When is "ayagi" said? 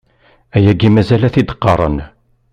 0.55-0.87